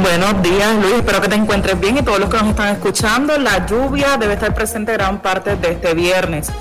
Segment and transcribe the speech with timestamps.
[0.00, 0.94] Buenos días, Luis.
[0.94, 3.36] Espero que te encuentres bien y todos los que nos están escuchando.
[3.36, 6.52] La lluvia debe estar presente gran parte de este viernes.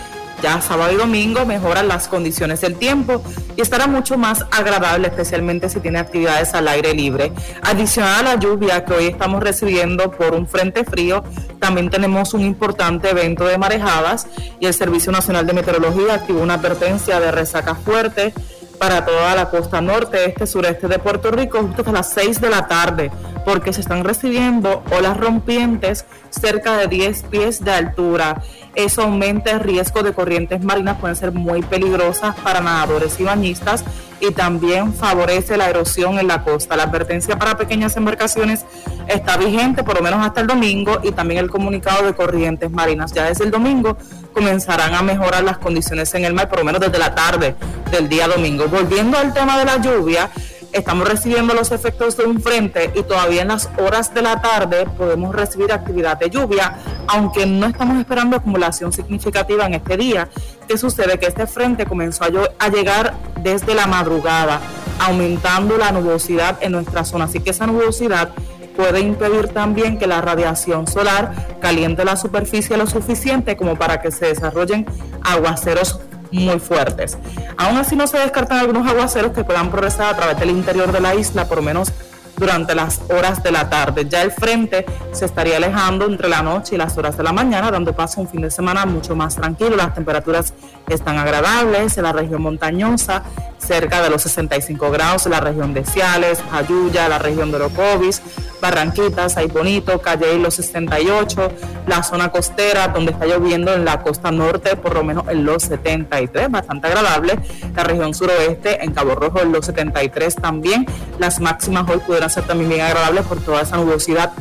[0.41, 3.21] Ya sábado y domingo mejoran las condiciones del tiempo
[3.55, 7.31] y estará mucho más agradable, especialmente si tiene actividades al aire libre.
[7.61, 11.23] Adicional a la lluvia que hoy estamos recibiendo por un frente frío,
[11.59, 14.27] también tenemos un importante evento de marejadas
[14.59, 18.33] y el Servicio Nacional de Meteorología activó una advertencia de resaca fuerte
[18.79, 22.49] para toda la costa norte, este, sureste de Puerto Rico, justo hasta las 6 de
[22.49, 23.11] la tarde,
[23.45, 28.41] porque se están recibiendo olas rompientes cerca de 10 pies de altura.
[28.75, 33.83] Eso aumenta el riesgo de corrientes marinas, pueden ser muy peligrosas para nadadores y bañistas
[34.19, 36.75] y también favorece la erosión en la costa.
[36.75, 38.65] La advertencia para pequeñas embarcaciones
[39.07, 43.13] está vigente por lo menos hasta el domingo y también el comunicado de corrientes marinas.
[43.13, 43.97] Ya desde el domingo
[44.33, 47.55] comenzarán a mejorar las condiciones en el mar, por lo menos desde la tarde
[47.91, 48.67] del día domingo.
[48.67, 50.29] Volviendo al tema de la lluvia,
[50.71, 54.85] estamos recibiendo los efectos de un frente y todavía en las horas de la tarde
[54.97, 60.29] podemos recibir actividad de lluvia, aunque no estamos esperando acumulación significativa en este día.
[60.67, 61.17] ¿Qué sucede?
[61.17, 64.59] Que este frente comenzó a, llegar desde la madrugada,
[64.99, 67.25] aumentando la nubosidad en nuestra zona.
[67.25, 68.29] Así que esa nubosidad
[68.75, 74.11] puede impedir también que la radiación solar caliente la superficie lo suficiente como para que
[74.11, 74.85] se desarrollen
[75.23, 75.99] aguaceros
[76.31, 77.17] muy fuertes.
[77.57, 80.99] Aún así no se descartan algunos aguaceros que puedan progresar a través del interior de
[80.99, 81.91] la isla, por lo menos
[82.37, 84.07] durante las horas de la tarde.
[84.07, 87.71] Ya el frente se estaría alejando entre la noche y las horas de la mañana,
[87.71, 89.75] dando paso a un fin de semana mucho más tranquilo.
[89.75, 90.53] Las temperaturas
[90.87, 93.23] están agradables en la región montañosa,
[93.67, 98.21] cerca de los 65 grados la región de Ciales, Ayuya, la región de Orocovis,
[98.61, 101.51] Barranquitas, Ay Bonito, Calle los 68,
[101.85, 105.63] la zona costera donde está lloviendo en la costa norte por lo menos en los
[105.63, 107.37] 73, bastante agradable,
[107.75, 110.85] la región suroeste en Cabo Rojo en los 73 también,
[111.19, 114.31] las máximas hoy pudieran ser también bien agradables por toda esa nubosidad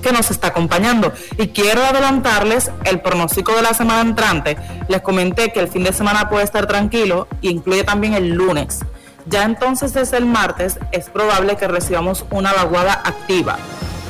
[0.00, 1.12] que nos está acompañando.
[1.38, 4.56] Y quiero adelantarles el pronóstico de la semana entrante.
[4.88, 8.80] Les comenté que el fin de semana puede estar tranquilo y incluye también el lunes.
[9.26, 13.58] Ya entonces desde el martes es probable que recibamos una vaguada activa.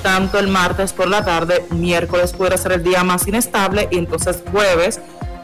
[0.02, 4.42] Tanto el martes por la tarde, miércoles puede ser el día más inestable y entonces
[4.50, 5.00] jueves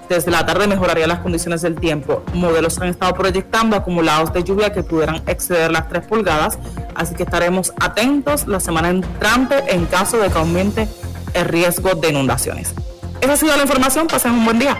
[0.08, 2.22] desde la tarde mejoraría las condiciones del tiempo.
[2.34, 6.58] Modelos han estado proyectando acumulados de lluvia que pudieran exceder las 3 pulgadas,
[6.94, 10.88] así que estaremos atentos la semana entrante en caso de que aumente
[11.34, 12.74] el riesgo de inundaciones.
[13.20, 14.76] Esa ha sido la información, pasen un buen día.